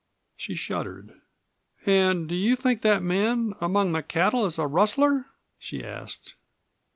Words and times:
She 0.35 0.55
shuddered. 0.55 1.21
"And 1.85 2.27
do 2.27 2.33
you 2.33 2.55
think 2.55 2.81
that 2.81 3.03
man 3.03 3.53
among 3.61 3.91
the 3.91 4.01
cattle 4.01 4.47
is 4.47 4.57
a 4.57 4.65
rustler?" 4.65 5.27
she 5.59 5.83
asked. 5.85 6.33